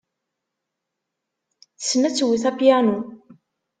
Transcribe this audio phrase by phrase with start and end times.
[1.77, 2.97] Tessen ad twet apyanu.